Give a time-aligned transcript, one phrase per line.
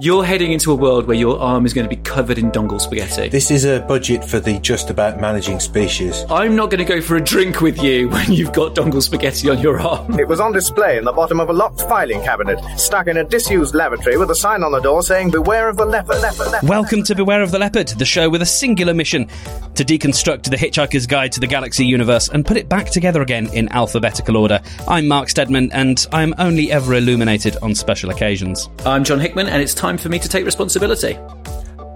[0.00, 2.80] You're heading into a world where your arm is going to be covered in dongle
[2.80, 3.28] spaghetti.
[3.28, 6.24] This is a budget for the just about managing species.
[6.30, 9.50] I'm not going to go for a drink with you when you've got dongle spaghetti
[9.50, 10.18] on your arm.
[10.18, 13.24] It was on display in the bottom of a locked filing cabinet, stuck in a
[13.24, 16.68] disused lavatory with a sign on the door saying, Beware of the leopard, leopard, leopard.
[16.68, 19.28] Welcome to Beware of the Leopard, the show with a singular mission
[19.74, 23.48] to deconstruct the Hitchhiker's Guide to the Galaxy universe and put it back together again
[23.52, 24.60] in alphabetical order.
[24.88, 28.70] I'm Mark Stedman, and I'm only ever illuminated on special occasions.
[28.86, 31.18] I'm John Hickman, and it's time for me to take responsibility.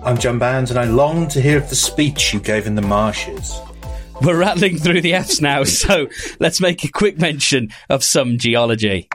[0.03, 2.83] I'm John Bounds, and I long to hear of the speech you gave in the
[2.83, 3.59] marshes.
[4.23, 9.09] We're rattling through the F's now, so let's make a quick mention of some geology.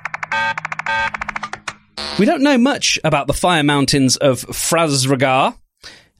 [2.19, 5.57] We don't know much about the fire mountains of Frasragar.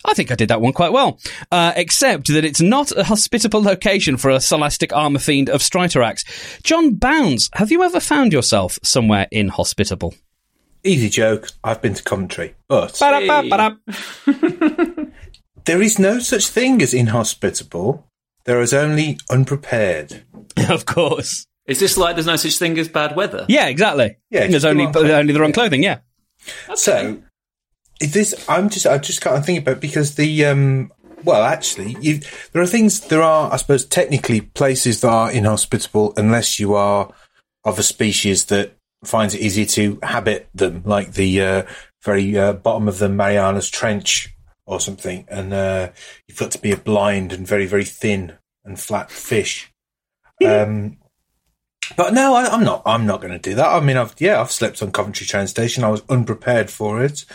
[0.03, 1.19] I think I did that one quite well.
[1.51, 6.63] Uh, except that it's not a hospitable location for a Silastic Armorfiend of Striterax.
[6.63, 10.15] John Bounds, have you ever found yourself somewhere inhospitable?
[10.83, 11.49] Easy joke.
[11.63, 12.97] I've been to Coventry, but
[15.65, 18.07] there is no such thing as inhospitable.
[18.45, 20.23] There is only unprepared.
[20.69, 21.45] of course.
[21.67, 23.45] Is this like there's no such thing as bad weather?
[23.47, 24.17] Yeah, exactly.
[24.29, 25.83] Yeah, There's just the only wrong only the wrong clothing.
[25.83, 25.99] Yeah.
[26.75, 27.21] So,
[28.01, 30.91] is this I'm just I just can't think about because the um
[31.23, 32.19] well actually you
[32.51, 37.13] there are things there are I suppose technically places that are inhospitable unless you are
[37.63, 41.63] of a species that finds it easy to habit them like the uh,
[42.03, 44.35] very uh, bottom of the Marianas Trench
[44.65, 45.89] or something and uh,
[46.27, 49.71] you've got to be a blind and very very thin and flat fish.
[50.45, 50.97] um
[51.95, 52.83] but no, I, I'm not.
[52.85, 53.67] I'm not going to do that.
[53.67, 55.83] I mean, I've yeah, I've slept on Coventry train station.
[55.83, 57.25] I was unprepared for it,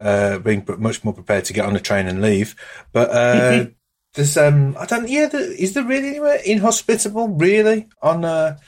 [0.00, 2.56] uh, being much more prepared to get on the train and leave.
[2.92, 3.66] But uh,
[4.14, 5.08] there's um, I don't.
[5.08, 8.58] Yeah, there, is there really anywhere inhospitable really on uh,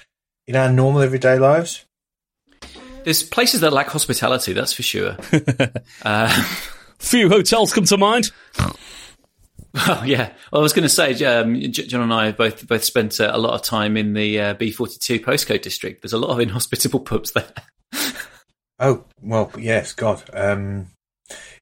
[0.46, 1.86] in our normal everyday lives?
[3.04, 5.16] There's places that lack hospitality, that's for sure.
[6.02, 6.44] uh,
[6.98, 8.30] Few hotels come to mind.
[8.58, 10.32] oh, yeah.
[10.52, 13.30] Well, I was going to say, um, John and I have both both spent uh,
[13.32, 16.02] a lot of time in the uh, B42 postcode district.
[16.02, 17.52] There's a lot of inhospitable pubs there.
[18.80, 20.22] Oh well, yes, God.
[20.32, 20.88] Um,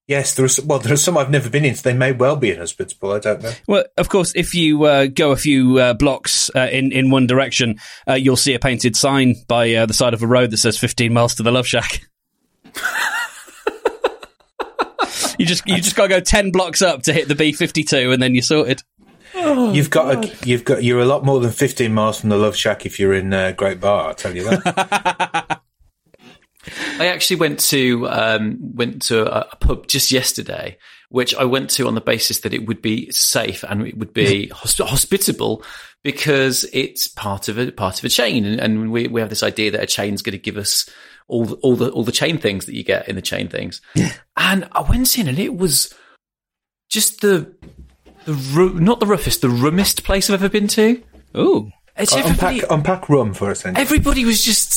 [0.07, 0.49] yes, there are.
[0.65, 1.83] Well, there are some I've never been into.
[1.83, 3.13] They may well be inhospitable.
[3.13, 3.53] I don't know.
[3.67, 7.27] Well, of course, if you uh, go a few uh, blocks uh, in in one
[7.27, 7.79] direction,
[8.09, 10.79] uh, you'll see a painted sign by uh, the side of a road that says
[10.79, 12.03] 15 miles to the Love Shack.
[15.39, 18.23] you just you just got to go 10 blocks up to hit the B52, and
[18.23, 18.83] then you're sorted.
[19.35, 22.57] you've got a, you've got you're a lot more than 15 miles from the Love
[22.57, 24.09] Shack if you're in uh, Great Barr.
[24.09, 25.47] I'll tell you that.
[26.99, 31.71] I actually went to um, went to a, a pub just yesterday, which I went
[31.71, 35.63] to on the basis that it would be safe and it would be hosp- hospitable
[36.03, 39.43] because it's part of a part of a chain, and, and we we have this
[39.43, 40.89] idea that a chain's going to give us
[41.29, 43.81] all the, all the all the chain things that you get in the chain things.
[43.95, 44.13] Yeah.
[44.37, 45.93] And I went in, and it was
[46.89, 47.55] just the
[48.25, 51.03] the ru- not the roughest, the rummest place I've ever been to.
[51.37, 51.71] Ooh.
[51.97, 53.79] It's unpack unpack rum for a second.
[53.79, 54.76] everybody was just.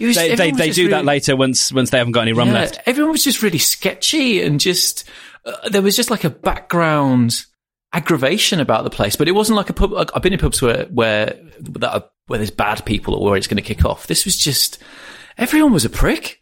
[0.00, 2.54] Was, They, they, they do that later once once they haven't got any rum yeah,
[2.54, 2.80] left.
[2.86, 5.08] Everyone was just really sketchy and just
[5.44, 7.44] uh, there was just like a background
[7.92, 9.16] aggravation about the place.
[9.16, 9.92] But it wasn't like a pub.
[10.14, 13.46] I've been in pubs where where that are, where there's bad people or where it's
[13.46, 14.06] going to kick off.
[14.06, 14.78] This was just
[15.36, 16.38] everyone was a prick.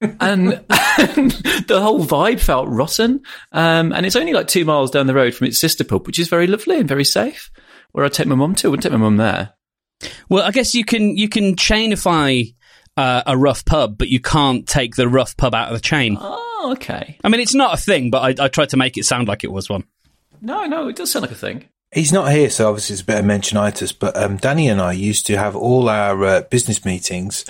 [0.20, 0.64] and,
[0.98, 1.32] and
[1.66, 3.20] the whole vibe felt rotten.
[3.50, 6.20] Um, and it's only like two miles down the road from its sister pub, which
[6.20, 7.50] is very lovely and very safe.
[7.90, 9.54] Where I take my mum to, I wouldn't take my mum there.
[10.28, 12.54] Well, I guess you can you can chainify
[12.98, 16.18] uh, a rough pub, but you can't take the rough pub out of the chain.
[16.20, 17.16] Oh, okay.
[17.22, 19.44] I mean, it's not a thing, but I, I tried to make it sound like
[19.44, 19.84] it was one.
[20.40, 21.68] No, no, it does sound like a thing.
[21.94, 23.96] He's not here, so obviously it's a bit of mentionitis.
[23.96, 27.44] But um, Danny and I used to have all our uh, business meetings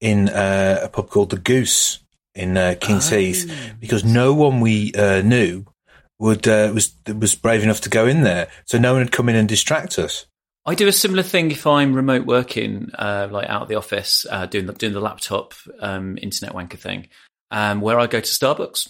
[0.00, 2.00] in uh, a pub called the Goose
[2.34, 5.66] in uh, Kings Heath because no one we uh, knew
[6.18, 9.28] would uh, was was brave enough to go in there, so no one would come
[9.28, 10.26] in and distract us.
[10.66, 14.26] I do a similar thing if I'm remote working, uh, like out of the office,
[14.28, 17.08] uh, doing the doing the laptop um, internet wanker thing,
[17.52, 18.88] um, where I go to Starbucks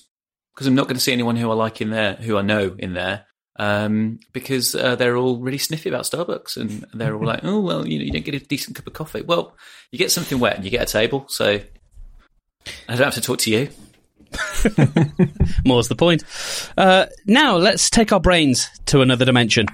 [0.55, 2.75] because I'm not going to see anyone who I like in there, who I know
[2.79, 3.27] in there,
[3.59, 7.87] um, because uh, they're all really sniffy about Starbucks and they're all like, oh well,
[7.87, 9.21] you know, you don't get a decent cup of coffee.
[9.21, 9.55] Well,
[9.91, 11.61] you get something wet and you get a table, so
[12.89, 13.69] I don't have to talk to you.
[15.67, 16.25] More's the point.
[16.79, 19.67] Uh, now let's take our brains to another dimension.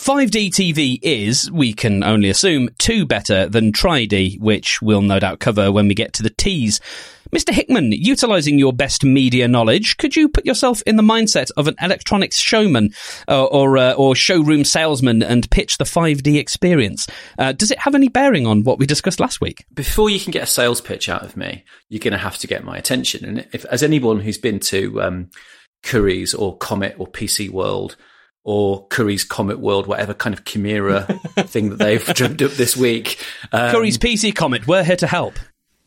[0.00, 5.40] 5D TV is, we can only assume, two better than Tri-D, which we'll no doubt
[5.40, 6.80] cover when we get to the T's.
[7.32, 7.52] Mr.
[7.52, 11.74] Hickman, utilizing your best media knowledge, could you put yourself in the mindset of an
[11.82, 12.94] electronics showman
[13.28, 17.06] uh, or uh, or showroom salesman and pitch the 5D experience?
[17.38, 19.66] Uh, does it have any bearing on what we discussed last week?
[19.74, 22.46] Before you can get a sales pitch out of me, you're going to have to
[22.46, 23.22] get my attention.
[23.26, 25.30] And if, as anyone who's been to um,
[25.82, 27.96] Curry's or Comet or PC World
[28.42, 31.02] or Curry's Comet World, whatever kind of chimera
[31.38, 33.24] thing that they've dreamt up this week.
[33.52, 35.38] Um, Curry's PC Comet, we're here to help.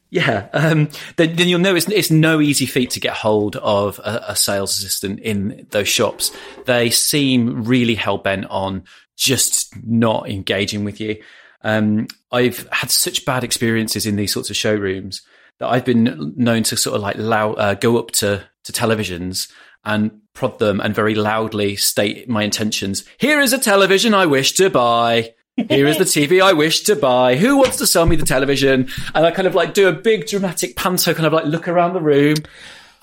[0.10, 3.98] Yeah, um, then, then you'll know it's, it's no easy feat to get hold of
[3.98, 6.32] a, a sales assistant in those shops.
[6.66, 8.84] They seem really hell bent on
[9.18, 11.20] just not engaging with you.
[11.64, 15.24] Um, I've had such bad experiences in these sorts of showrooms
[15.58, 19.52] that I've been known to sort of like loud, uh, go up to, to televisions
[19.84, 23.04] and prod them and very loudly state my intentions.
[23.18, 25.34] Here is a television I wish to buy.
[25.70, 27.36] Here is the TV I wish to buy.
[27.36, 28.90] Who wants to sell me the television?
[29.14, 31.94] And I kind of like do a big dramatic panto, kind of like look around
[31.94, 32.38] the room.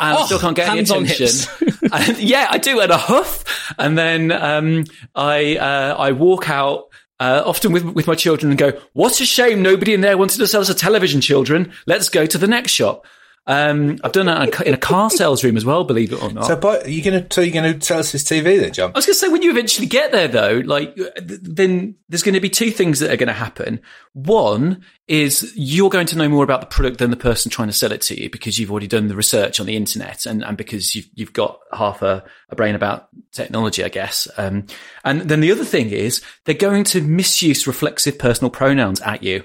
[0.01, 1.29] And Oh, I still can't get any attention.
[1.93, 3.75] and, yeah, I do at a huff.
[3.79, 4.85] And then um,
[5.15, 6.89] I uh, I walk out
[7.21, 9.63] uh, often with with my children and go, "What a shame!
[9.63, 11.73] Nobody in there wanted to sell us a television, children.
[11.87, 13.07] Let's go to the next shop."
[13.47, 16.23] Um, I've done that in a- in a car sales room as well, believe it
[16.23, 16.47] or not.
[16.47, 18.73] So, but are you going to so you're going to sell us this TV then,
[18.73, 18.91] John?
[18.95, 21.11] I was going to say, when you eventually get there, though, like, th-
[21.43, 23.81] then there's going to be two things that are going to happen.
[24.13, 27.75] One is you're going to know more about the product than the person trying to
[27.75, 30.57] sell it to you because you've already done the research on the internet and, and
[30.57, 34.29] because you've, you've got half a, a brain about technology, I guess.
[34.37, 34.67] Um,
[35.05, 39.45] and then the other thing is they're going to misuse reflexive personal pronouns at you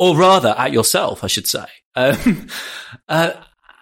[0.00, 1.66] or rather at yourself, I should say.
[1.94, 2.48] Um,
[3.08, 3.32] uh,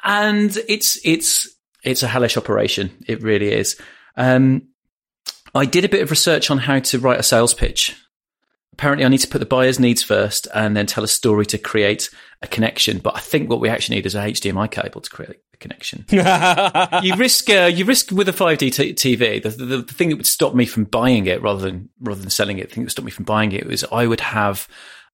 [0.02, 1.48] and it's it's
[1.84, 2.90] it's a hellish operation.
[3.06, 3.80] It really is.
[4.16, 4.68] Um,
[5.54, 7.96] I did a bit of research on how to write a sales pitch.
[8.72, 11.58] Apparently, I need to put the buyer's needs first and then tell a story to
[11.58, 12.10] create
[12.42, 12.98] a connection.
[12.98, 16.04] But I think what we actually need is a HDMI cable to create a connection.
[16.10, 19.40] you risk uh, you risk with a 5D t- TV.
[19.40, 22.30] The, the, the thing that would stop me from buying it rather than rather than
[22.30, 24.68] selling it, the thing that would stop me from buying it was I would have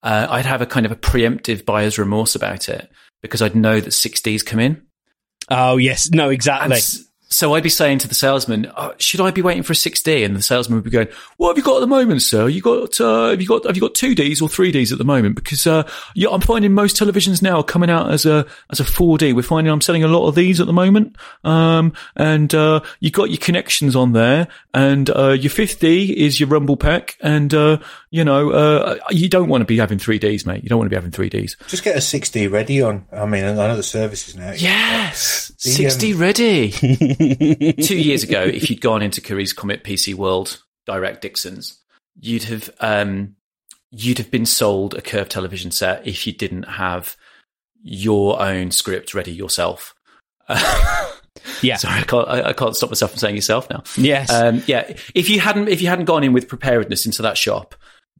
[0.05, 2.89] uh, I'd have a kind of a preemptive buyer's remorse about it
[3.23, 4.83] because I'd know that 6Ds come in.
[5.51, 6.77] Oh yes, no, exactly.
[6.77, 7.05] s-
[7.35, 10.25] so I'd be saying to the salesman, oh, "Should I be waiting for a 6D?"
[10.25, 12.47] And the salesman would be going, "What have you got at the moment, sir?
[12.47, 14.99] You got uh, have you got have you got two Ds or three Ds at
[14.99, 15.35] the moment?
[15.35, 18.85] Because uh, yeah, I'm finding most televisions now are coming out as a as a
[18.85, 19.35] 4D.
[19.35, 21.17] We're finding I'm selling a lot of these at the moment.
[21.43, 26.39] Um, and uh, you got your connections on there, and uh, your fifth D is
[26.39, 27.79] your Rumble pack, and uh,
[28.11, 30.63] you know uh, you don't want to be having three Ds, mate.
[30.63, 31.57] You don't want to be having three Ds.
[31.67, 33.07] Just get a six D ready on.
[33.13, 34.53] I mean, I know the services now.
[34.53, 36.71] Yes, The, 60 ready.
[37.83, 41.81] Two years ago, if you'd gone into Curry's Comet PC World Direct Dixon's,
[42.21, 43.37] you'd have um,
[43.91, 47.17] you'd have been sold a curved television set if you didn't have
[47.83, 49.95] your own script ready yourself.
[51.63, 51.77] Yeah.
[51.77, 53.83] Sorry, I can't, I, I can't stop myself from saying yourself now.
[53.97, 54.33] Yes.
[54.33, 57.75] Um, yeah, if you hadn't if you hadn't gone in with preparedness into that shop,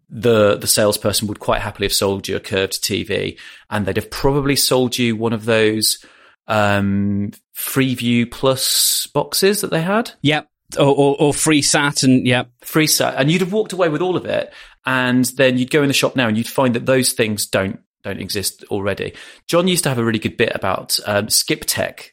[0.09, 3.39] the the salesperson would quite happily have sold you a curved TV,
[3.71, 6.05] and they'd have probably sold you one of those
[6.47, 10.49] um, Freeview Plus boxes that they had, Yep.
[10.79, 12.49] Or, or, or Freesat and yep.
[12.63, 14.53] free set, and you'd have walked away with all of it,
[14.85, 17.81] and then you'd go in the shop now and you'd find that those things don't
[18.03, 19.15] don't exist already.
[19.47, 22.13] John used to have a really good bit about um, Skip Tech.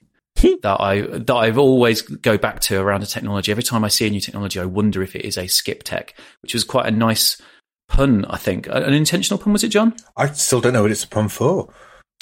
[0.61, 3.51] that I that I've always go back to around the technology.
[3.51, 6.15] Every time I see a new technology, I wonder if it is a skip tech,
[6.41, 7.41] which was quite a nice
[7.89, 8.25] pun.
[8.25, 9.93] I think an intentional pun was it, John?
[10.15, 11.73] I still don't know what it's a pun for.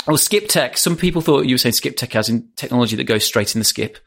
[0.08, 0.78] Oh, skip tech.
[0.78, 3.60] Some people thought you were saying skip tech as in technology that goes straight in
[3.60, 3.98] the skip,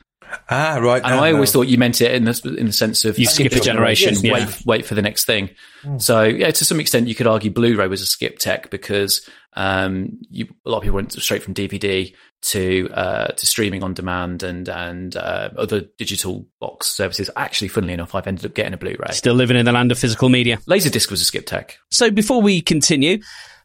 [0.49, 1.03] Ah, right.
[1.03, 1.37] and no, I no.
[1.37, 4.15] always thought you meant it in the in the sense of You skip a generation,
[4.23, 4.33] yeah.
[4.33, 5.51] Wait, wait for the next thing.
[5.99, 10.19] So yeah, to some extent, you could argue Blu-ray was a skip tech because um,
[10.31, 14.43] you, a lot of people went straight from DVD to uh, to streaming on demand
[14.43, 17.29] and and uh, other digital box services.
[17.37, 19.13] Actually, funnily enough, I've ended up getting a Blu-ray.
[19.13, 20.57] Still living in the land of physical media.
[20.67, 21.79] Laserdisc was a skip tech.
[21.91, 23.19] So before we continue,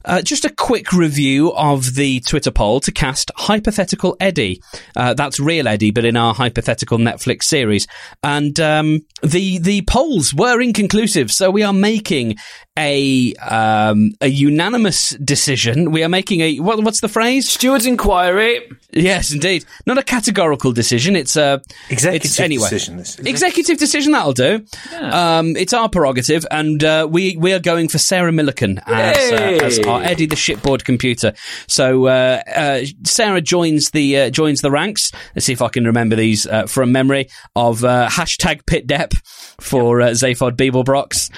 [0.08, 4.62] uh, just a quick review of the Twitter poll to cast Hypothetical Eddie.
[4.96, 7.86] Uh, that's real Eddie, but in our hypothetical Netflix series.
[8.24, 12.38] And um, the the polls were inconclusive, so we are making
[12.78, 15.92] a um, a unanimous decision.
[15.92, 17.50] We are making a what, what's the phrase?
[17.50, 18.70] Steward's inquiry.
[18.92, 21.16] Yes, indeed, not a categorical decision.
[21.16, 22.70] It's a Executive it's, anyway.
[22.70, 22.98] decision.
[22.98, 23.20] This.
[23.20, 24.66] Executive decision that'll do.
[24.96, 29.66] Um, it's our prerogative, and uh, we we are going for Sarah Millican as, uh,
[29.66, 31.34] as our Eddie the shipboard computer.
[31.68, 35.12] So uh, uh, Sarah joins the uh, joins the ranks.
[35.36, 39.16] Let's see if I can remember these uh, from memory of uh, hashtag pitdep
[39.60, 41.32] for uh, Zaphod Beeblebrox.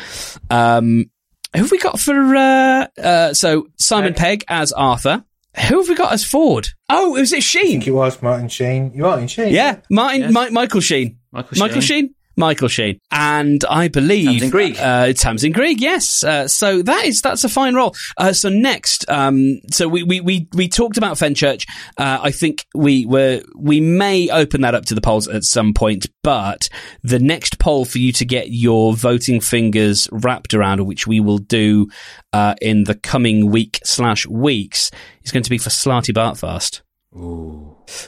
[0.51, 1.09] Um,
[1.55, 5.23] who have we got for uh, uh, so Simon Pegg as Arthur?
[5.67, 6.67] Who have we got as Ford?
[6.89, 7.71] Oh, was it I Sheen?
[7.71, 8.91] think it was Martin Sheen.
[8.93, 9.53] You Martin Sheen?
[9.53, 10.33] Yeah, Martin, Yes.
[10.33, 11.17] Mi- Michael Sheen.
[11.31, 11.81] Michael Sheen.
[11.81, 12.15] Sheen.
[12.39, 14.77] Michael Sheen, and I believe Tamsin Greig.
[14.77, 16.23] Uh, Tamsin Greig, yes.
[16.23, 17.93] Uh, so that is that's a fine role.
[18.17, 21.67] Uh, so next, um, so we, we we we talked about Fenchurch.
[21.97, 25.73] Uh, I think we were we may open that up to the polls at some
[25.73, 26.69] point, but
[27.03, 31.39] the next poll for you to get your voting fingers wrapped around, which we will
[31.39, 31.89] do
[32.31, 34.91] uh, in the coming week slash weeks,
[35.23, 36.81] is going to be for Slartibartfast.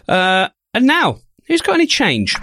[0.07, 2.35] Uh, and now, who's got any change?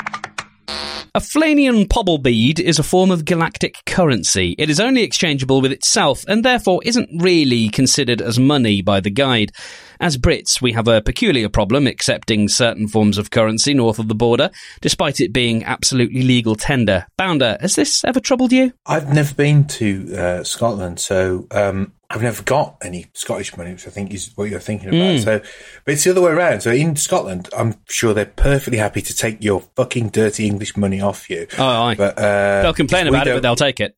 [1.18, 4.54] A Flanian pobble bead is a form of galactic currency.
[4.56, 9.10] It is only exchangeable with itself and therefore isn't really considered as money by the
[9.10, 9.50] guide.
[10.00, 14.14] As Brits, we have a peculiar problem accepting certain forms of currency north of the
[14.14, 14.50] border,
[14.80, 17.06] despite it being absolutely legal tender.
[17.16, 18.72] Bounder, has this ever troubled you?
[18.86, 23.86] I've never been to uh, Scotland, so um, I've never got any Scottish money, which
[23.88, 25.20] I think is what you're thinking about.
[25.20, 25.40] So,
[25.84, 26.60] but it's the other way around.
[26.60, 31.00] So in Scotland, I'm sure they're perfectly happy to take your fucking dirty English money
[31.00, 31.48] off you.
[31.58, 31.96] Oh, aye.
[31.96, 33.96] But uh, They'll complain about it, but they'll take it.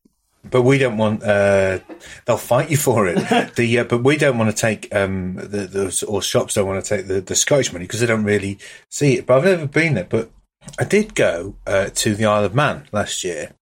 [0.49, 1.23] But we don't want.
[1.23, 1.79] Uh,
[2.25, 3.15] they'll fight you for it.
[3.55, 6.83] the uh, but we don't want to take um, the, the or shops don't want
[6.83, 8.57] to take the, the Scottish money because they don't really
[8.89, 9.25] see it.
[9.25, 10.07] But I've never been there.
[10.09, 10.31] But
[10.79, 13.53] I did go uh, to the Isle of Man last year.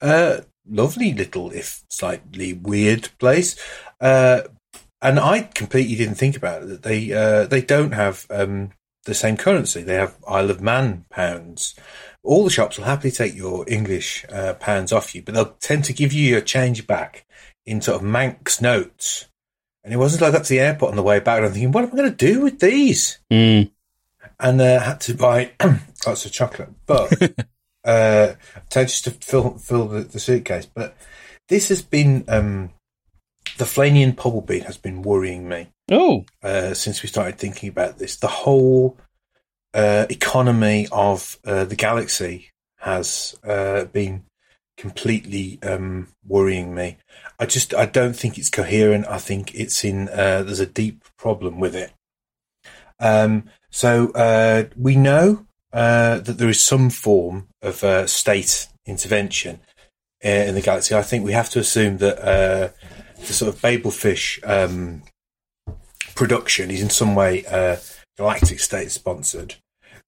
[0.00, 3.56] Uh, lovely little, if slightly weird place.
[4.00, 4.42] Uh,
[5.00, 8.70] and I completely didn't think about it that they uh, they don't have um,
[9.04, 9.82] the same currency.
[9.82, 11.74] They have Isle of Man pounds.
[12.22, 15.84] All the shops will happily take your English uh, pounds off you, but they'll tend
[15.84, 17.26] to give you your change back
[17.66, 19.28] in sort of Manx notes.
[19.84, 21.38] And it wasn't like I got to the airport on the way back.
[21.38, 23.18] And I'm thinking, what am I going to do with these?
[23.32, 23.70] Mm.
[24.38, 25.52] and uh, had to buy
[26.06, 27.12] lots of chocolate, but
[27.84, 28.34] uh,
[28.70, 30.66] just to fill fill the, the suitcase.
[30.66, 30.96] But
[31.48, 32.70] this has been um,
[33.58, 38.16] the Flanian bead has been worrying me Oh, uh, since we started thinking about this.
[38.16, 38.96] The whole
[39.74, 44.24] uh, economy of uh, the galaxy has uh, been
[44.76, 46.96] completely um, worrying me.
[47.38, 49.06] I just I don't think it's coherent.
[49.06, 51.92] I think it's in uh, there's a deep problem with it.
[52.98, 59.60] Um, so uh, we know uh, that there is some form of uh, state intervention
[60.20, 60.94] in the galaxy.
[60.94, 62.68] I think we have to assume that uh,
[63.26, 65.02] the sort of Babelfish um,
[66.14, 67.76] production is in some way uh,
[68.16, 69.56] galactic state sponsored.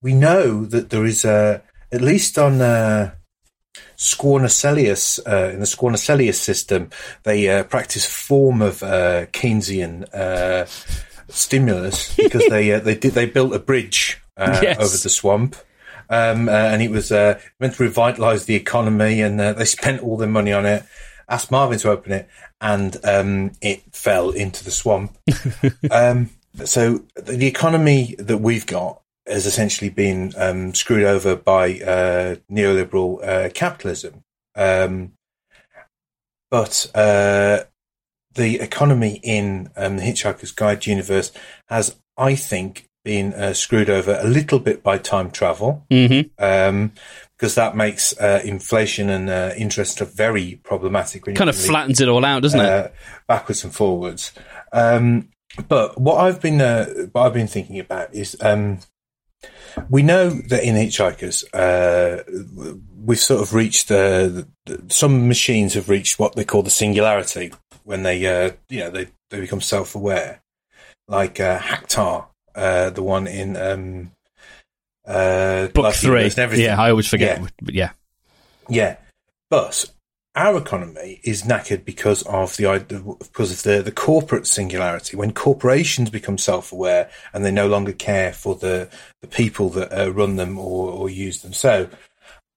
[0.02, 3.14] We know that there is a at least on uh,
[5.26, 6.90] uh, in the Squornshellous system,
[7.22, 10.66] they uh, practice form of uh, Keynesian uh,
[11.28, 14.76] stimulus because they uh, they did they built a bridge uh, Yes.
[14.78, 15.56] over the swamp.
[16.10, 20.02] Um, uh, and it was uh, meant to revitalise the economy, and uh, they spent
[20.02, 20.84] all their money on it.
[21.28, 22.28] Asked Marvin to open it,
[22.60, 25.16] and um, it fell into the swamp.
[25.90, 26.30] um,
[26.64, 33.26] so the economy that we've got has essentially been um, screwed over by uh, neoliberal
[33.26, 34.22] uh, capitalism.
[34.54, 35.12] Um,
[36.50, 37.64] but uh,
[38.34, 41.32] the economy in um, the Hitchhiker's Guide universe
[41.68, 46.28] has, I think, been uh, screwed over a little bit by time travel mm-hmm.
[47.36, 51.26] Because that makes uh, inflation and uh, interest very problematic.
[51.26, 52.66] when kind of flattens it all out, doesn't it?
[52.66, 52.88] uh,
[53.26, 54.32] backwards and forwards.
[54.72, 55.30] Um,
[55.68, 58.80] but what I've been uh, what I've been thinking about is um,
[59.88, 62.22] we know that in Hitchhikers uh,
[62.96, 67.52] we've sort of reached the, the some machines have reached what they call the singularity
[67.84, 70.42] when they uh, you know they, they become self aware,
[71.08, 74.10] like uh, Hactar, uh, the one in um,
[75.06, 76.24] uh, Book three.
[76.24, 76.64] And everything.
[76.66, 77.40] Yeah, I always forget.
[77.40, 77.48] Yeah.
[77.62, 77.90] But yeah.
[78.68, 78.96] Yeah,
[79.50, 79.84] but
[80.34, 85.16] our economy is knackered because of the because of the the corporate singularity.
[85.16, 88.88] When corporations become self aware and they no longer care for the
[89.20, 91.52] the people that uh, run them or, or use them.
[91.52, 91.88] So,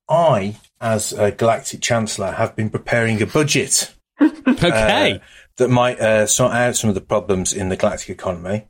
[0.09, 5.13] I, as a galactic chancellor, have been preparing a budget Okay.
[5.13, 5.19] uh,
[5.57, 8.67] that might uh, sort out some of the problems in the galactic economy.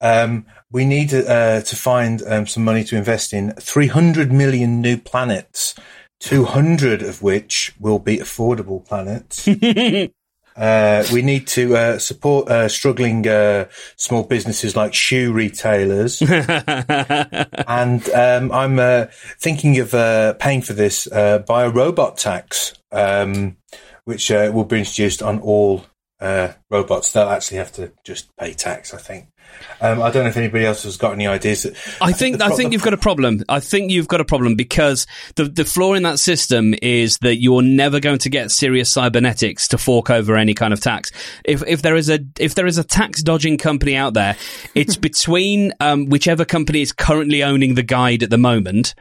[0.00, 4.96] Um, we need uh, to find um, some money to invest in 300 million new
[4.96, 5.74] planets,
[6.20, 9.48] 200 of which will be affordable planets.
[10.54, 16.20] Uh, we need to uh, support uh, struggling uh, small businesses like shoe retailers.
[16.28, 19.06] and um, I'm uh,
[19.40, 23.56] thinking of uh, paying for this uh, by a robot tax, um,
[24.04, 25.86] which uh, will be introduced on all
[26.22, 28.94] uh, robots, they'll actually have to just pay tax.
[28.94, 29.31] I think.
[29.80, 31.66] Um, I don't know if anybody else has got any ideas.
[32.00, 33.42] I think the I think you've got a problem.
[33.48, 37.36] I think you've got a problem because the the flaw in that system is that
[37.36, 41.10] you're never going to get Sirius Cybernetics to fork over any kind of tax.
[41.44, 44.36] If if there is a if there is a tax dodging company out there,
[44.76, 48.94] it's between um, whichever company is currently owning the guide at the moment.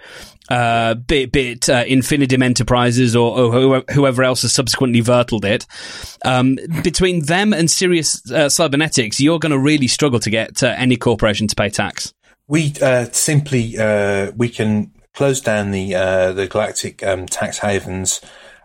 [0.50, 3.52] Uh, be, it- uh, InfiniDim Enterprises or, or
[3.92, 5.66] whoever- else has subsequently vertled it,
[6.26, 10.74] um, between them and Sirius uh, Cybernetics, you're going to really struggle to get uh,
[10.78, 12.14] any corporation to pay tax.
[12.48, 15.94] We uh, simply uh, we can close down the
[16.34, 18.20] the galactic um, tax havens.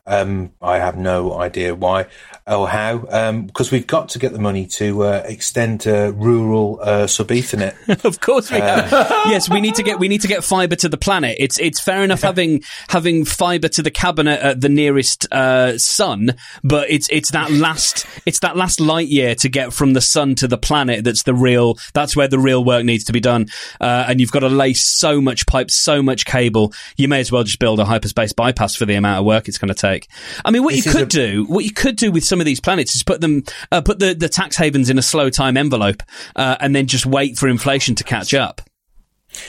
[0.07, 2.07] Um, I have no idea why
[2.47, 2.99] or how,
[3.33, 7.77] because we've got to get the money to uh, extend uh, rural uh, sub-Etha net.
[8.05, 8.91] Of course we have.
[9.27, 11.37] yes, we need to get we need to get fiber to the planet.
[11.41, 16.37] It's it's fair enough having having fiber to the cabinet at the nearest uh, sun,
[16.63, 20.35] but it's it's that last it's that last light year to get from the sun
[20.37, 23.47] to the planet that's the real that's where the real work needs to be done.
[23.81, 26.73] Uh, and you've got to lay so much pipe, so much cable.
[26.97, 29.59] You may as well just build a hyperspace bypass for the amount of work it's
[29.59, 29.96] going to take.
[30.45, 32.47] I mean, what This you could a- do, what you could do with some of
[32.47, 35.57] these planets is put them uh, put the the tax havens in a slow time
[35.57, 36.03] envelope,
[36.35, 38.61] uh, and then just wait for inflation to catch up.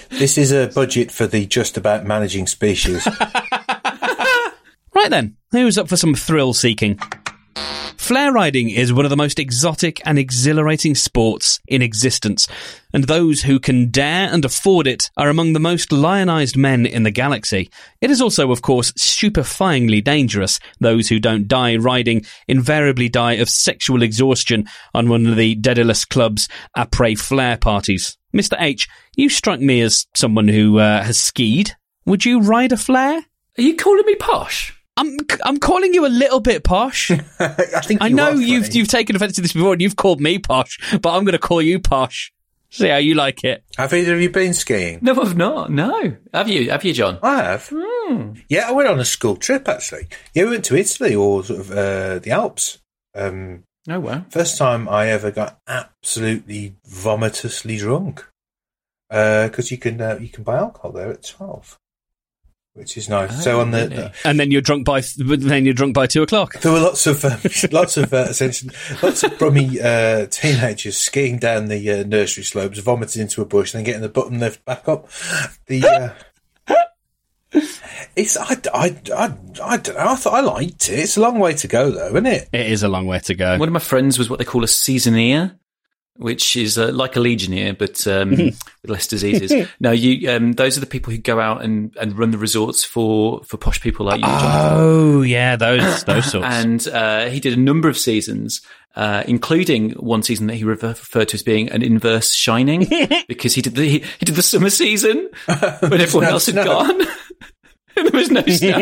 [0.09, 3.07] this is a budget for the just about managing species.
[4.95, 6.99] Right then, who's up for some thrill seeking?
[8.07, 12.47] Flare riding is one of the most exotic and exhilarating sports in existence,
[12.93, 17.03] and those who can dare and afford it are among the most lionized men in
[17.03, 17.69] the galaxy.
[17.99, 20.57] It is also, of course, stupefyingly dangerous.
[20.79, 26.05] Those who don't die riding invariably die of sexual exhaustion on one of the Daedalus
[26.05, 26.47] Club's
[26.77, 28.17] après flare parties.
[28.33, 28.55] Mr.
[28.57, 28.87] H,
[29.17, 31.71] you strike me as someone who uh, has skied.
[32.05, 33.25] Would you ride a flare?
[33.57, 34.76] Are you calling me posh?
[34.97, 37.11] I'm I'm calling you a little bit posh.
[37.39, 39.95] I think I you know are, you've you've taken offence to this before, and you've
[39.95, 42.33] called me posh, but I'm going to call you posh.
[42.69, 43.63] See how you like it.
[43.77, 44.99] Have either of you been skiing?
[45.01, 45.71] No, I've not.
[45.71, 46.69] No, have you?
[46.69, 47.17] Have you, John?
[47.23, 47.71] I have.
[48.49, 50.07] Yeah, I went on a school trip actually.
[50.33, 52.79] Yeah, we went to Italy or sort of uh, the Alps.
[53.15, 58.25] Um, No, well, First time I ever got absolutely vomitously drunk
[59.09, 61.77] because you can uh, you can buy alcohol there at twelve,
[62.77, 63.31] which is nice.
[63.39, 64.11] Oh, so on the, really?
[64.23, 66.59] And then you're drunk by then you're drunk by two o'clock.
[66.61, 67.39] there were lots of um,
[67.71, 72.79] lots of uh, essentially lots of brummy uh, teenagers skiing down the uh, nursery slopes,
[72.79, 75.09] vomiting into a bush, and then getting the button lift back up.
[75.65, 76.13] The uh,
[78.15, 80.07] it's I, I, I, I don't know.
[80.07, 80.99] I thought I liked it.
[80.99, 82.49] It's a long way to go though, isn't it?
[82.53, 83.57] It is a long way to go.
[83.57, 85.57] one of my friends was what they call a seasoneer,
[86.17, 89.67] which is uh, like a legionnaire, but um, with less diseases.
[89.79, 90.29] no, you.
[90.29, 93.57] Um, those are the people who go out and, and run the resorts for, for
[93.57, 94.77] posh people like you, Jonathan.
[94.77, 96.47] Oh yeah, those those sorts.
[96.47, 98.61] and uh, he did a number of seasons,
[98.95, 102.87] uh, including one season that he refer- referred to as being an inverse Shining,
[103.27, 106.55] because he did the he, he did the summer season when everyone No else had
[106.55, 107.01] gone,
[107.95, 108.77] and there was no snow.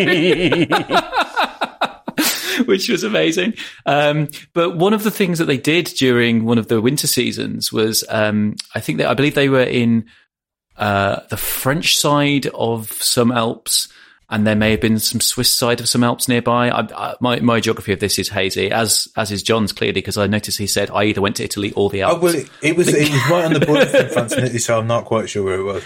[2.65, 3.53] Which was amazing.
[3.85, 7.71] Um, but one of the things that they did during one of the winter seasons
[7.71, 10.05] was, um, I think that I believe they were in
[10.77, 13.87] uh, the French side of some Alps,
[14.29, 16.69] and there may have been some Swiss side of some Alps nearby.
[16.69, 20.17] I, I, my, my geography of this is hazy, as as is John's clearly, because
[20.17, 22.21] I noticed he said I either went to Italy or the Oh Alps.
[22.23, 24.79] well, it, it was it was right on the border between France and Italy, so
[24.79, 25.83] I'm not quite sure where it was.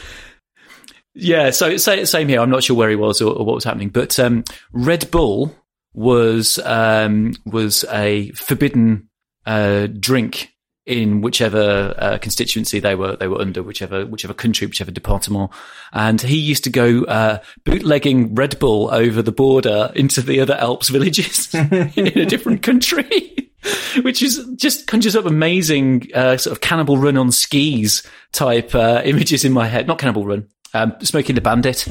[1.14, 2.40] Yeah, so sa- same here.
[2.40, 5.54] I'm not sure where he was or, or what was happening, but um, Red Bull
[5.94, 9.10] was um, was a forbidden
[9.46, 10.54] uh, drink
[10.86, 15.52] in whichever uh, constituency they were they were under, whichever whichever country, whichever department.
[15.94, 20.56] And he used to go uh, bootlegging Red Bull over the border into the other
[20.56, 23.36] Alps villages in a different country.
[24.04, 29.02] Which is just conjures up amazing uh, sort of Cannonball Run on skis type uh,
[29.04, 29.86] images in my head.
[29.86, 31.86] Not Cannonball Run, um, Smokey and the Bandit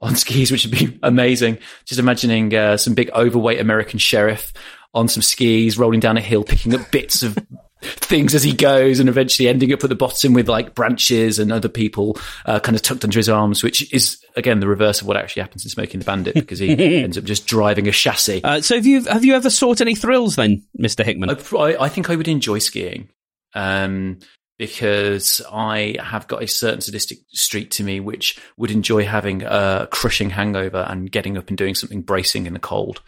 [0.00, 1.58] on skis, which would be amazing.
[1.84, 4.52] Just imagining uh, some big overweight American sheriff
[4.94, 7.38] on some skis, rolling down a hill, picking up bits of
[7.82, 11.52] things as he goes, and eventually ending up at the bottom with like branches and
[11.52, 15.06] other people uh, kind of tucked under his arms, which is again the reverse of
[15.06, 16.70] what actually happens in Smokey and the Bandit because he
[17.02, 18.42] ends up just driving a chassis.
[18.42, 21.30] Uh, so have you have you ever sought any thrills then, Mister Hickman?
[21.30, 23.08] I, I think I would enjoy skiing.
[23.54, 24.18] Um,
[24.58, 29.88] because I have got a certain sadistic streak to me, which would enjoy having a
[29.90, 33.02] crushing hangover and getting up and doing something bracing in the cold.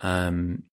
[0.00, 0.64] Um,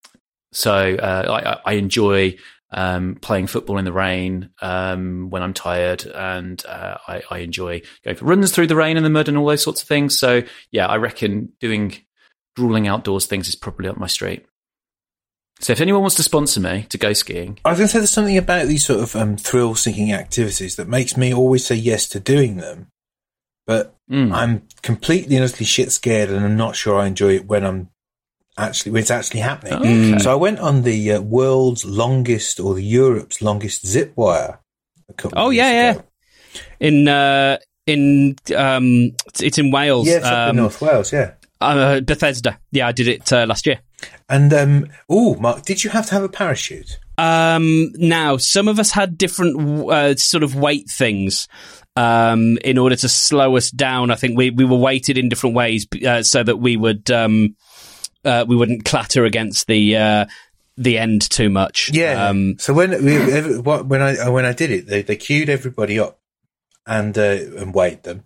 [0.52, 2.38] so uh, I, I enjoy
[2.72, 7.82] um, playing football in the rain um, when I'm tired, and uh, I, I enjoy
[8.04, 10.18] going for runs through the rain and the mud and all those sorts of things.
[10.18, 11.96] So yeah, I reckon doing
[12.56, 14.46] grueling outdoors things is probably up my street.
[15.62, 18.00] So if anyone wants to sponsor me to go skiing, I was going to say
[18.00, 22.08] there's something about these sort of um, thrill-seeking activities that makes me always say yes
[22.10, 22.88] to doing them,
[23.68, 24.34] but Mm.
[24.34, 27.90] I'm completely and utterly shit scared, and I'm not sure I enjoy it when I'm
[28.58, 29.74] actually when it's actually happening.
[29.76, 30.18] Oh, okay.
[30.24, 34.58] So I went on the uh, world's longest or the Europe's longest zip wire.
[35.10, 36.04] A couple Oh, years yeah, ago.
[36.80, 38.86] in uh, in um,
[39.28, 40.08] it's- it's in Wales.
[40.08, 41.34] yeah, it's up in um, North Wales, yeah.
[41.62, 42.58] uh, Bethesda.
[42.72, 43.80] Yeah, I did it uh, last year.
[44.28, 47.00] And um, oh, Mark, did you have to have a parachute?
[47.18, 51.48] Um, now, some of us had different uh, sort of weight things
[51.96, 54.12] um, in order to slow us down.
[54.12, 57.56] I think we, we were weighted in different ways uh, so that we would um,
[58.24, 60.26] uh, we wouldn't clatter against the uh,
[60.78, 61.92] the end too much.
[61.94, 62.28] Yeah.
[62.28, 66.20] Um, so when we, when I when I did it, they, they queued everybody up
[66.88, 68.26] and uh, and weighed them,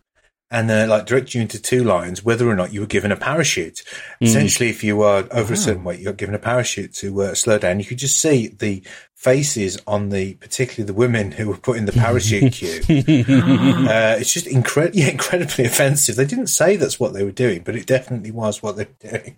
[0.54, 3.18] and uh, like direct you into two lines, whether or not you were given a
[3.18, 3.84] parachute.
[4.22, 7.58] Essentially, if you are over a certain weight, you're given a parachute to uh, slow
[7.58, 7.80] down.
[7.80, 8.84] You could just see the
[9.16, 12.82] faces on the, particularly the women who were put in the parachute queue.
[12.88, 16.16] uh, it's just incre- yeah, incredibly offensive.
[16.16, 19.10] They didn't say that's what they were doing, but it definitely was what they were
[19.10, 19.38] doing.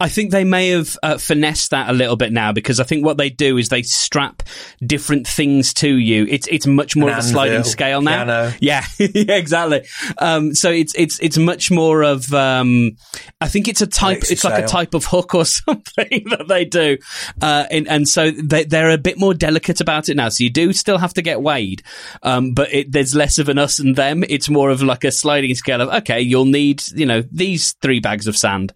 [0.00, 3.04] I think they may have uh, finessed that a little bit now because I think
[3.04, 4.42] what they do is they strap
[4.84, 6.26] different things to you.
[6.28, 8.24] It's it's much more An of a sliding scale now.
[8.24, 8.52] piano.
[8.60, 9.82] Yeah, yeah, exactly.
[10.18, 12.96] Um, so it's it's it's much more of um,
[13.40, 14.22] I think it's a type.
[14.30, 16.98] It's like a type of hook or something that they do,
[17.40, 20.28] uh, and and so they they're a bit more delicate about it now.
[20.28, 21.82] So you do still have to get weighed,
[22.22, 24.24] um, but it, there's less of an us and them.
[24.28, 28.00] It's more of like a sliding scale of okay, you'll need you know these three
[28.00, 28.72] bags of sand.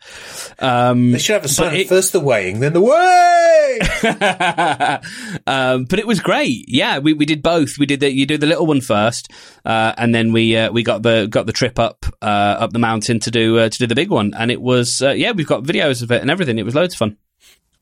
[0.91, 3.79] Um, They should have a sign it- first the weighing, then the weigh.
[5.47, 6.65] um, but it was great.
[6.69, 7.79] Yeah, we, we did both.
[7.79, 9.31] We did the you do the little one first,
[9.65, 12.25] uh, and then we uh, we got the got the trip up uh,
[12.61, 15.11] up the mountain to do uh, to do the big one, and it was uh,
[15.11, 16.59] yeah we've got videos of it and everything.
[16.59, 17.17] It was loads of fun.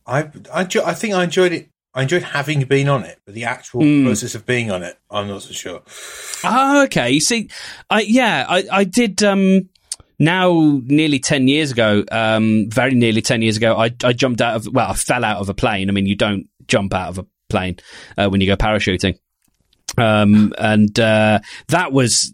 [0.06, 0.20] I,
[0.52, 1.68] I, I think I enjoyed it.
[1.94, 4.04] I enjoyed having been on it, but the actual Hmm.
[4.04, 5.82] process of being on it, I'm not so sure.
[6.44, 7.10] Oh, okay.
[7.10, 7.48] You see,
[7.90, 9.22] I yeah, I I did.
[9.22, 9.68] Um,
[10.18, 14.56] now nearly 10 years ago um very nearly 10 years ago i i jumped out
[14.56, 15.88] of well i fell out of a plane.
[15.88, 17.78] I mean you don't jump out of a plane
[18.16, 19.18] uh, when you go parachuting
[19.98, 22.32] um and uh that was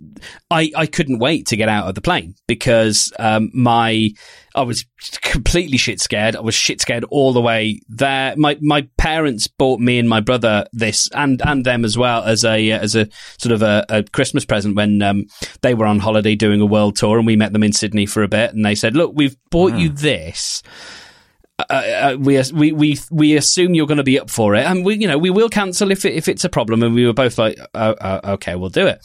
[0.50, 4.10] i i couldn't wait to get out of the plane because um my
[4.54, 4.84] i was
[5.20, 6.36] completely shit scared.
[6.36, 8.34] I was shit scared all the way there.
[8.36, 12.44] My my parents bought me and my brother this and and them as well as
[12.44, 15.26] a as a sort of a, a christmas present when um
[15.62, 18.22] they were on holiday doing a world tour and we met them in sydney for
[18.22, 20.62] a bit and they said look we've bought you this
[21.58, 24.84] uh, uh, we we we we assume you're going to be up for it, and
[24.84, 26.82] we you know we will cancel if it, if it's a problem.
[26.82, 28.98] And we were both like, uh, uh, okay, we'll do it.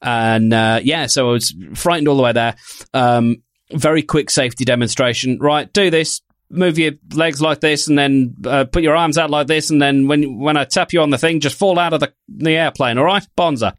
[0.00, 2.54] And uh, yeah, so I was frightened all the way there.
[2.94, 3.42] Um,
[3.72, 5.38] very quick safety demonstration.
[5.40, 6.20] Right, do this.
[6.48, 9.82] Move your legs like this, and then uh, put your arms out like this, and
[9.82, 12.52] then when when I tap you on the thing, just fall out of the the
[12.52, 12.98] airplane.
[12.98, 13.76] All right, Bonza.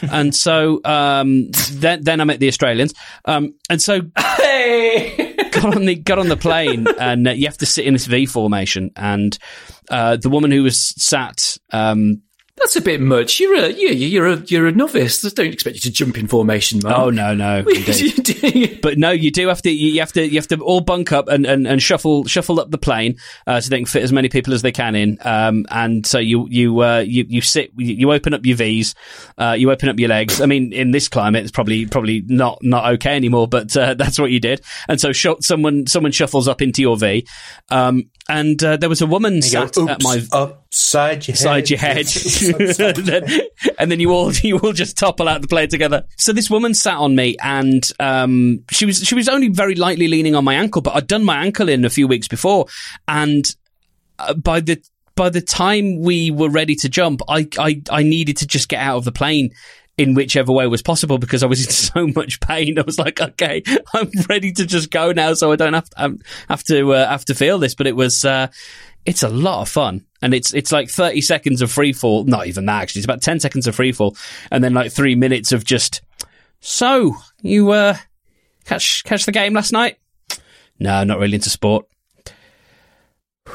[0.00, 5.23] and so um, then then I met the Australians, um, and so Hey!
[5.54, 8.06] Got on the got on the plane and uh, you have to sit in this
[8.06, 9.38] V formation and
[9.90, 12.22] uh, the woman who was sat um,
[12.56, 13.40] That's a bit much.
[13.40, 15.20] You're a you you're a you're a novice.
[15.22, 16.92] Just don't expect you to jump in formation, man.
[16.94, 18.00] oh no no What are indeed.
[18.00, 18.78] you doing?
[18.80, 21.28] but no you do have to you have to you have to all bunk up
[21.28, 23.16] and, and, and shuffle shuffle up the plane
[23.48, 26.18] uh, so they can fit as many people as they can in um, and so
[26.18, 28.94] you you uh, you you sit you you open up your V's
[29.36, 32.60] uh, you open up your legs I mean in this climate it's probably probably not
[32.62, 36.46] not okay anymore but uh, that's what you did and so sh- someone someone shuffles
[36.46, 37.26] up into your V
[37.70, 40.22] um, and uh, there was a woman You go, sat at oops, my
[40.74, 41.46] upside your head.
[41.46, 43.40] side your head, and, then,
[43.78, 46.04] and then you all you all just topple out the plane together.
[46.16, 50.08] So this woman sat on me, and um, she was she was only very lightly
[50.08, 52.66] leaning on my ankle, but I'd done my ankle in a few weeks before,
[53.06, 53.44] and
[54.18, 54.82] uh, by the
[55.14, 58.80] by the time we were ready to jump, I, I I needed to just get
[58.80, 59.50] out of the plane.
[59.96, 63.20] In whichever way was possible, because I was in so much pain, I was like,
[63.20, 63.62] "Okay,
[63.94, 67.08] I'm ready to just go now, so I don't have to um, have to uh,
[67.08, 68.48] have to feel this." But it was, uh,
[69.06, 72.46] it's a lot of fun and it's it's like 30 seconds of free fall not
[72.46, 74.16] even that actually it's about 10 seconds of free fall
[74.50, 76.00] and then like 3 minutes of just
[76.60, 77.94] so you uh
[78.64, 79.98] catch catch the game last night?
[80.78, 81.86] No not really into sport.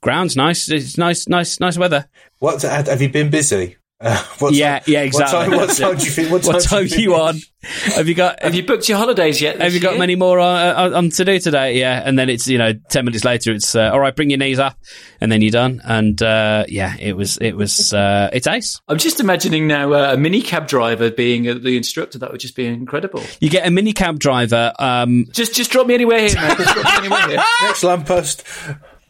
[0.00, 0.70] Ground's nice.
[0.70, 2.08] It's nice nice nice weather.
[2.38, 3.76] What have you been busy?
[4.10, 5.54] Uh, what Yeah, time- yeah, exactly.
[5.54, 6.30] What time, what time do you think?
[6.30, 9.42] What, what time do are you on have you got Have you booked your holidays
[9.42, 9.60] yet?
[9.60, 9.98] have you got year?
[9.98, 11.78] many more on, on, on to do today?
[11.78, 14.16] Yeah, and then it's you know ten minutes later, it's uh, all right.
[14.16, 14.78] Bring your knees up,
[15.20, 15.82] and then you're done.
[15.84, 18.80] And uh, yeah, it was it was uh, it's ace.
[18.88, 22.18] I'm just imagining now uh, a mini cab driver being uh, the instructor.
[22.18, 23.22] That would just be incredible.
[23.40, 24.72] You get a mini cab driver.
[24.78, 26.56] Um, Just just drop me anywhere here, man.
[26.56, 27.44] Just drop me anywhere here.
[27.60, 28.46] Next lamppost.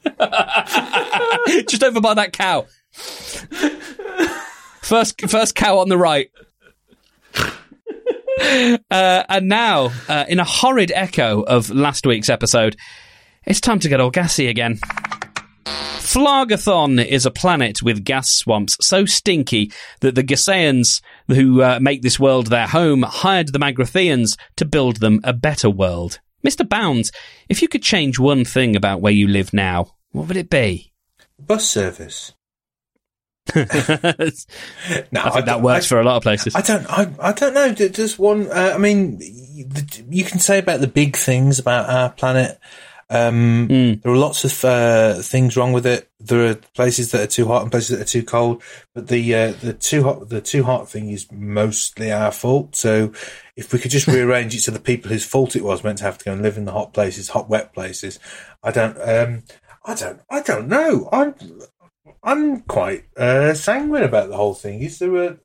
[1.69, 2.67] Just over by that cow.
[4.83, 6.31] First, first cow on the right.
[8.91, 12.75] Uh, and now, uh, in a horrid echo of last week's episode,
[13.45, 14.79] it's time to get all gassy again.
[15.65, 22.03] Phlagathon is a planet with gas swamps so stinky that the Gassaians, who uh, make
[22.03, 26.19] this world their home, hired the Magratheans to build them a better world.
[26.45, 26.69] Mr.
[26.69, 27.13] Bounds,
[27.49, 30.93] if you could change one thing about where you live now, what would it be?
[31.39, 32.33] Bus service.
[33.55, 36.55] I No, think that works I- for a lot of places.
[36.55, 36.87] I don't.
[36.91, 37.73] I, I don't know.
[37.75, 38.51] Does one?
[38.51, 42.59] Uh, I mean, the- you can say about the big things about our planet.
[43.13, 46.09] Um, There are lots of uh, things wrong with it.
[46.21, 48.63] There are places that are too hot and places that are too cold.
[48.95, 52.77] But the uh, the too hot the too hot thing is mostly our fault.
[52.77, 53.13] So
[53.57, 56.05] if we could just rearrange it to the people whose fault it was meant to
[56.05, 58.21] have to go and live in the hot places, hot wet places.
[58.63, 58.97] I don't.
[59.01, 59.43] Um,
[59.85, 60.21] I don't.
[60.31, 61.09] I don't know.
[61.11, 61.35] I'm.
[62.23, 64.83] I'm quite uh, sanguine about the whole thing.
[64.83, 65.37] Is there a?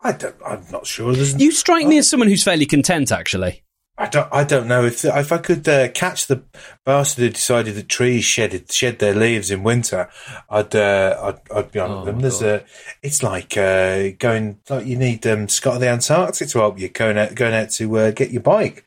[0.00, 0.36] I don't.
[0.44, 1.12] I'm not sure.
[1.12, 1.40] There's.
[1.40, 3.62] You strike me as someone who's fairly content, actually.
[3.98, 4.28] I don't.
[4.30, 6.42] I don't know if if I could uh, catch the
[6.84, 10.10] bastard who decided that trees shed shed their leaves in winter.
[10.50, 11.18] I'd uh,
[11.50, 12.16] I'd, I'd be on Oh, them.
[12.16, 12.64] my There's a.
[13.02, 14.60] It's like uh, going.
[14.68, 17.70] Like you need um, Scott of the Antarctic to help you going out going out
[17.70, 18.86] to uh, get your bike.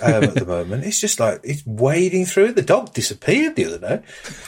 [0.00, 2.52] Um, at the moment, it's just like it's wading through.
[2.52, 4.02] The dog disappeared the other day.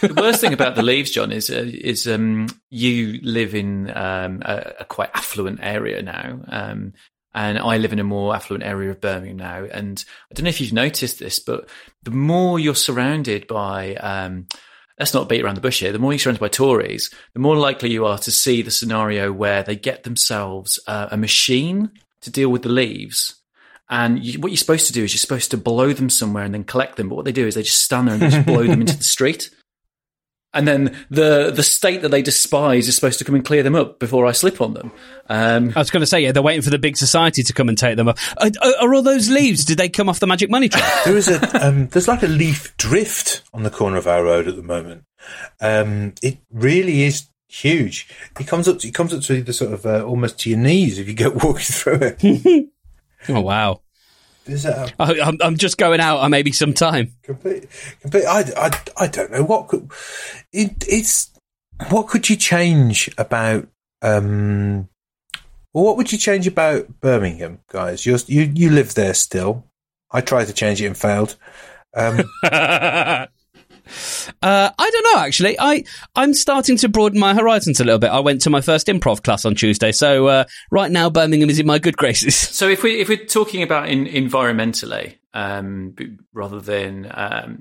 [0.07, 4.43] the worst thing about the leaves, John, is uh, is um, you live in um,
[4.45, 6.93] a, a quite affluent area now, um,
[7.35, 9.65] and I live in a more affluent area of Birmingham now.
[9.65, 11.69] And I don't know if you've noticed this, but
[12.03, 14.47] the more you're surrounded by, um,
[14.99, 15.93] let's not beat around the bush here.
[15.93, 19.33] The more you're surrounded by Tories, the more likely you are to see the scenario
[19.33, 23.42] where they get themselves uh, a machine to deal with the leaves.
[23.93, 26.55] And you, what you're supposed to do is you're supposed to blow them somewhere and
[26.55, 27.11] then collect them.
[27.11, 29.05] But what they do is they just stand there and just blow them into the
[29.17, 29.51] street.
[30.55, 33.75] And then the the state that they despise is supposed to come and clear them
[33.75, 34.93] up before I slip on them.
[35.29, 37.69] Um, I was going to say, yeah, they're waiting for the big society to come
[37.69, 38.19] and take them up.
[38.39, 39.65] Are, are- are all those leaves?
[39.67, 40.83] Did they come off the magic money tree?
[41.05, 44.49] There is a um, there's like a leaf drift on the corner of our road
[44.49, 45.05] at the moment.
[45.61, 48.09] Um, it really is huge.
[48.41, 48.79] It comes up.
[48.81, 51.15] To, it comes up to the sort of uh, almost to your knees if you
[51.15, 52.69] go walking through it.
[53.29, 53.81] Oh wow!
[54.45, 56.21] There's a I, I'm, I'm just going out.
[56.21, 57.13] I may be some time.
[57.23, 57.69] complete,
[58.01, 58.25] complete.
[58.27, 59.91] I, I, I don't know what could
[60.53, 61.31] it, it's.
[61.91, 63.69] What could you change about?
[64.03, 64.89] Um,
[65.73, 68.05] well, what would you change about Birmingham, guys?
[68.05, 69.65] You're, you you live there still.
[70.11, 71.37] I tried to change it and failed.
[71.95, 72.23] Um,
[74.43, 75.23] Uh, I don't know.
[75.23, 78.11] Actually, I I'm starting to broaden my horizons a little bit.
[78.11, 81.59] I went to my first improv class on Tuesday, so uh, right now Birmingham is
[81.59, 82.37] in my good graces.
[82.57, 85.95] so if we if we're talking about in, environmentally, um,
[86.33, 87.03] rather than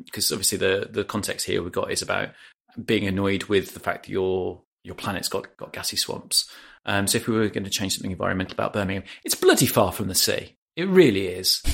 [0.05, 2.29] because obviously the the context here we've got is about
[2.83, 6.49] being annoyed with the fact that your your planet's got got gassy swamps.
[6.85, 9.91] Um, so if we were going to change something environmental about Birmingham, it's bloody far
[9.91, 10.55] from the sea.
[10.75, 11.61] It really is.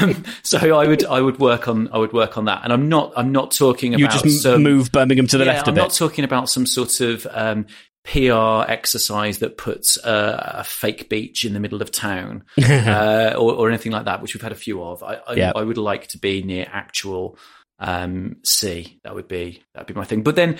[0.00, 2.88] um, so I would I would work on I would work on that, and I'm
[2.88, 5.70] not I'm not talking about You just some, move Birmingham to the yeah, left a
[5.70, 5.80] I'm bit.
[5.80, 7.66] not talking about some sort of um,
[8.04, 13.54] PR exercise that puts uh, a fake beach in the middle of town uh, or,
[13.54, 15.02] or anything like that, which we've had a few of.
[15.02, 15.52] I, I.
[15.56, 17.36] I would like to be near actual
[17.80, 19.00] um, sea.
[19.02, 20.22] That would be that would be my thing.
[20.22, 20.58] But then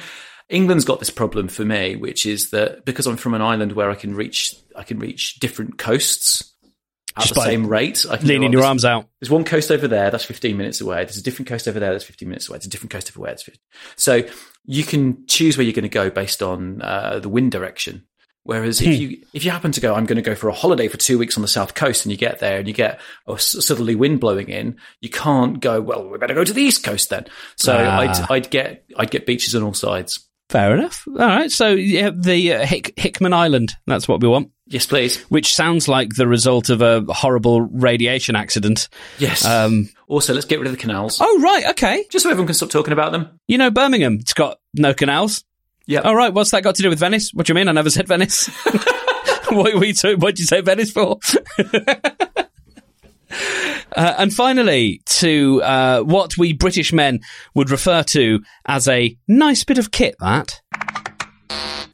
[0.48, 3.90] England's got this problem for me, which is that because I'm from an island where
[3.90, 6.54] I can reach I can reach different coasts
[7.18, 8.04] at Just the same rate.
[8.10, 9.06] I can Leaning your arms out.
[9.20, 11.04] there's one coast over there that's 15 minutes away.
[11.04, 12.58] There's a different coast over there that's 15 minutes away.
[12.58, 13.60] There's a different coast over there that's 15.
[13.96, 14.22] So
[14.64, 18.04] you can choose where you're going to go based on uh, the wind direction.
[18.44, 20.88] Whereas if you if you happen to go, I'm going to go for a holiday
[20.88, 23.38] for two weeks on the south coast, and you get there and you get a
[23.38, 25.82] southerly wind blowing in, you can't go.
[25.82, 27.26] Well, we better go to the east coast then.
[27.56, 27.98] So Ah.
[28.00, 30.26] I'd I'd get I'd get beaches on all sides.
[30.48, 31.06] Fair enough.
[31.06, 31.50] All right.
[31.52, 33.76] So yeah, the uh, Hick- Hickman Island.
[33.86, 34.50] That's what we want.
[34.66, 35.20] Yes, please.
[35.24, 38.88] Which sounds like the result of a horrible radiation accident.
[39.18, 39.44] Yes.
[39.44, 41.66] Um, also, let's get rid of the canals, oh right.
[41.70, 42.04] Okay.
[42.10, 43.38] just so everyone can stop talking about them.
[43.46, 44.18] You know Birmingham.
[44.20, 45.44] It's got no canals.
[45.86, 46.00] Yeah.
[46.00, 46.32] All right.
[46.32, 47.32] What's that got to do with Venice?
[47.32, 47.68] What do you mean?
[47.68, 48.48] I never said Venice.
[49.48, 49.94] what were you?
[50.16, 51.18] What did you say Venice for?
[53.96, 57.20] Uh, and finally, to uh, what we British men
[57.54, 60.60] would refer to as a nice bit of kit, that.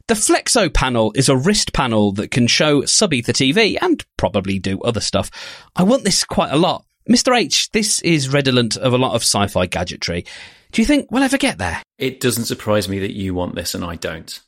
[0.07, 4.79] The Flexo panel is a wrist panel that can show sub-Etha TV and probably do
[4.81, 5.31] other stuff.
[5.75, 6.85] I want this quite a lot.
[7.09, 7.35] Mr.
[7.35, 10.25] H, this is redolent of a lot of sci-fi gadgetry.
[10.71, 11.81] Do you think we'll ever get there?
[11.97, 14.39] It doesn't surprise me that you want this and I don't.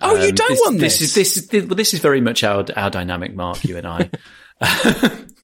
[0.00, 1.08] Oh, you Um, don't this, want this this?
[1.08, 3.64] is this is well, this is very much our our dynamic, Mark.
[3.64, 4.10] You and I.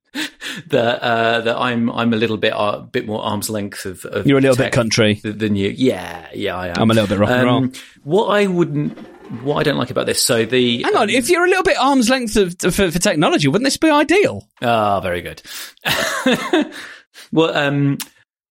[0.69, 4.05] that uh, that I'm I'm a little bit a uh, bit more arm's length of.
[4.05, 5.71] of You're a little bit country than you.
[5.71, 6.75] Yeah, yeah, I am.
[6.79, 7.57] I'm a little bit rock and roll.
[7.57, 8.99] Um, what I wouldn't
[9.43, 10.23] what I don't like about this.
[10.23, 12.99] So the hang on, um, if you're a little bit arm's length of, for, for
[12.99, 14.49] technology, wouldn't this be ideal?
[14.63, 15.43] Ah, oh, very good.
[17.33, 17.99] well, um,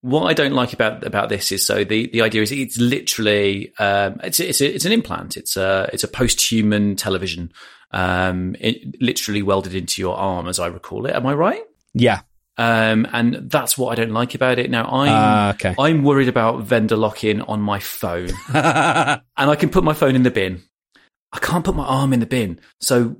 [0.00, 3.72] what I don't like about about this is so the, the idea is it's literally
[3.78, 5.36] um, it's it's a, it's an implant.
[5.36, 7.52] It's a it's a post human television,
[7.94, 11.14] um, it, literally welded into your arm, as I recall it.
[11.14, 11.62] Am I right?
[11.94, 12.20] Yeah.
[12.56, 14.70] Um, and that's what I don't like about it.
[14.70, 15.74] Now I'm uh, okay.
[15.78, 20.14] I'm worried about vendor lock in on my phone, and I can put my phone
[20.14, 20.62] in the bin.
[21.32, 23.16] I can't put my arm in the bin, so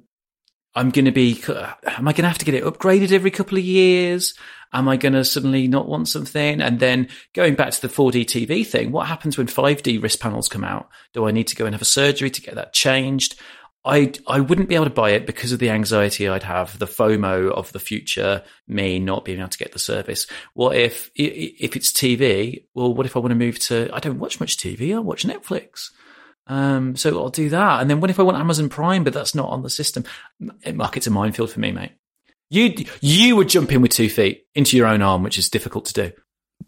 [0.77, 1.43] I'm going to be.
[1.49, 4.35] Am I going to have to get it upgraded every couple of years?
[4.73, 6.61] Am I going to suddenly not want something?
[6.61, 10.49] And then going back to the 4D TV thing, what happens when 5D wrist panels
[10.49, 10.89] come out?
[11.13, 13.41] Do I need to go and have a surgery to get that changed?
[13.85, 16.87] I I wouldn't be able to buy it because of the anxiety I'd have, the
[16.87, 20.27] FOMO of the future me not being able to get the service.
[20.55, 22.65] What if if it's TV?
[22.75, 23.91] Well, what if I want to move to?
[23.93, 24.95] I don't watch much TV.
[24.95, 25.91] I watch Netflix.
[26.47, 27.81] Um, so I'll do that.
[27.81, 30.05] And then what if I want Amazon Prime, but that's not on the system?
[30.73, 31.93] Market's a minefield for me, mate.
[32.51, 35.87] You you would jump in with two feet into your own arm, which is difficult
[35.87, 36.13] to do.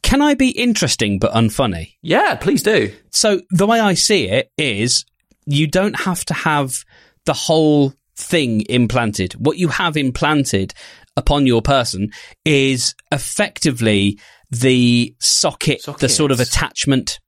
[0.03, 1.95] Can I be interesting but unfunny?
[2.03, 2.93] Yeah, please do.
[3.11, 5.05] So the way I see it is,
[5.47, 6.85] you don't have to have
[7.27, 9.35] the whole thing implanted.
[9.35, 10.73] What you have implanted
[11.17, 12.11] upon your person
[12.45, 14.19] is effectively
[14.51, 16.01] the socket, Sockets.
[16.01, 17.21] the sort of attachment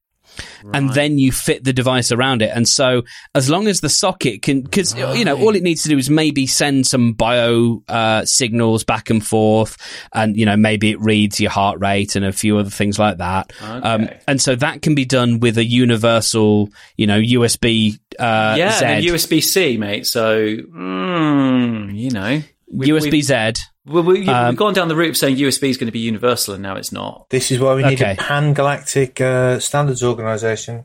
[0.63, 0.77] Right.
[0.77, 2.51] and then you fit the device around it.
[2.55, 3.03] And so,
[3.35, 5.17] as long as the socket can, because right.
[5.17, 9.11] you know, all it needs to do is maybe send some bio uh, signals back
[9.11, 9.77] and forth,
[10.13, 13.19] and you know, maybe it reads your heart rate and a few other things like
[13.19, 13.53] that.
[13.61, 13.89] Um, okay.
[13.89, 17.99] Um, and so that can be done with a universal, you know, USB.
[18.19, 20.07] Uh, yeah, USB C, mate.
[20.07, 23.63] So, mm, you know, USB Z.
[23.87, 26.01] Well, we, have um, gone down the route of saying USB is going to be
[26.01, 27.29] universal, and now it's not.
[27.31, 28.13] This is why we need okay.
[28.13, 30.85] a pan galactic uh, standards organization.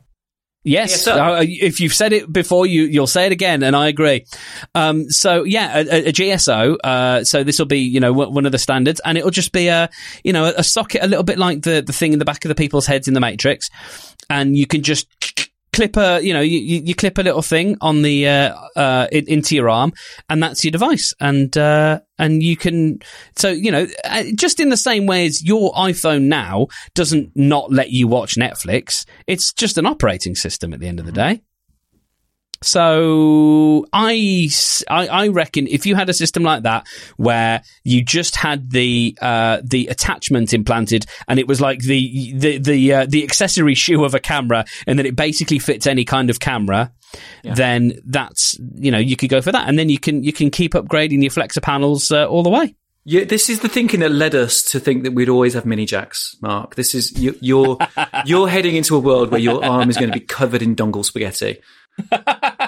[0.66, 4.24] Yes, uh, if you've said it before, you you'll say it again, and I agree.
[4.74, 6.76] Um, so yeah, a, a GSO.
[6.82, 9.68] Uh, so this will be you know one of the standards, and it'll just be
[9.68, 9.90] a
[10.24, 12.48] you know a socket, a little bit like the the thing in the back of
[12.48, 13.68] the people's heads in the Matrix,
[14.30, 15.06] and you can just
[15.74, 19.54] clip a, you know, you, you clip a little thing on the, uh, uh, into
[19.54, 19.92] your arm
[20.28, 21.14] and that's your device.
[21.20, 23.00] And, uh, and you can,
[23.36, 27.72] so, you know, uh, just in the same way as your iPhone now doesn't not
[27.72, 31.42] let you watch Netflix, it's just an operating system at the end of the day.
[32.64, 34.48] So I,
[34.88, 39.16] I, I reckon if you had a system like that where you just had the
[39.20, 44.04] uh, the attachment implanted and it was like the the the uh, the accessory shoe
[44.04, 46.92] of a camera and that it basically fits any kind of camera,
[47.42, 47.54] yeah.
[47.54, 50.50] then that's you know you could go for that and then you can you can
[50.50, 52.74] keep upgrading your flexor panels uh, all the way.
[53.06, 55.84] Yeah, this is the thinking that led us to think that we'd always have mini
[55.84, 56.74] jacks, Mark.
[56.74, 57.76] This is you, you're
[58.24, 61.04] you're heading into a world where your arm is going to be covered in dongle
[61.04, 61.60] spaghetti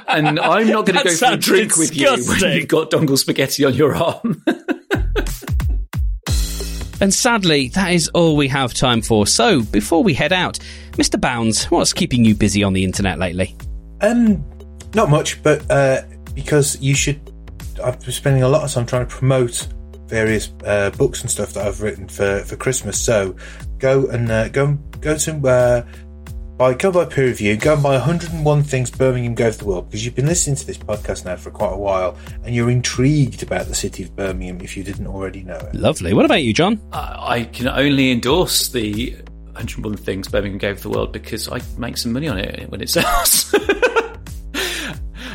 [0.08, 2.28] and I'm not going to go for a drink disgusting.
[2.28, 4.42] with you when you've got dongle spaghetti on your arm.
[7.00, 9.26] and sadly, that is all we have time for.
[9.26, 10.58] So, before we head out,
[10.92, 11.20] Mr.
[11.20, 13.56] Bounds, what's keeping you busy on the internet lately?
[14.00, 14.44] Um,
[14.94, 16.02] not much, but uh,
[16.34, 17.32] because you should.
[17.84, 19.68] I've been spending a lot of time trying to promote
[20.08, 23.00] various uh, books and stuff that I've written for, for Christmas.
[23.00, 23.36] So
[23.78, 25.82] go and uh, go go to uh,
[26.56, 30.04] by go by peer review, go and buy 101 things Birmingham gave the world because
[30.04, 33.66] you've been listening to this podcast now for quite a while and you're intrigued about
[33.66, 35.74] the city of Birmingham if you didn't already know it.
[35.74, 36.14] Lovely.
[36.14, 36.80] What about you, John?
[36.92, 39.12] Uh, I can only endorse the
[39.52, 42.88] 101 things Birmingham gave the world because I make some money on it when it
[42.88, 43.54] sells.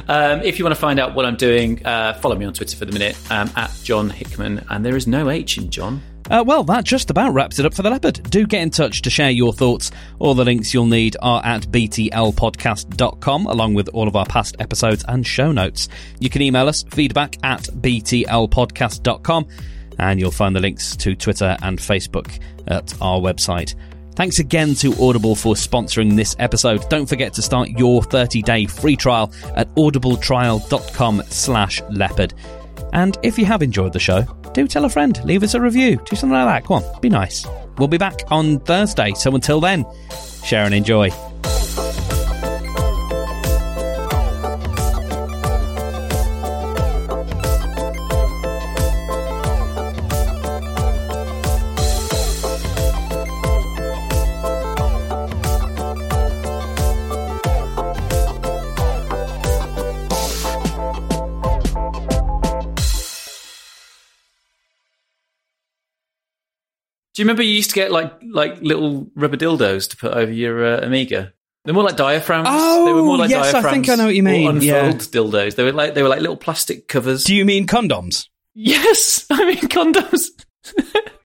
[0.07, 2.75] Um, if you want to find out what I'm doing, uh, follow me on Twitter
[2.75, 6.01] for the minute um, at Jon Hickman, and there is no H in John.
[6.31, 8.23] Uh, well, that just about wraps it up for the leopard.
[8.29, 9.91] Do get in touch to share your thoughts.
[10.17, 15.03] All the links you'll need are at btlpodcast.com, along with all of our past episodes
[15.09, 15.89] and show notes.
[16.19, 19.47] You can email us feedback at btlpodcast.com,
[19.99, 23.75] and you'll find the links to Twitter and Facebook at our website.
[24.15, 26.87] Thanks again to Audible for sponsoring this episode.
[26.89, 32.33] Don't forget to start your 30-day free trial at audibletrial.com slash leopard.
[32.93, 35.97] And if you have enjoyed the show, do tell a friend, leave us a review,
[36.05, 36.67] do something like that.
[36.67, 37.45] Come on, be nice.
[37.77, 39.85] We'll be back on Thursday, so until then,
[40.43, 41.09] share and enjoy.
[67.21, 70.31] Do you remember you used to get like like little rubber dildos to put over
[70.31, 71.31] your uh, Amiga?
[71.63, 72.47] They're more like diaphragms.
[72.49, 74.91] Oh, they were more like yes, I think I know what you mean, unfurled yeah.
[74.91, 75.53] dildos.
[75.53, 77.25] They were like they were like little plastic covers.
[77.25, 78.27] Do you mean condoms?
[78.55, 80.29] yes, I mean condoms.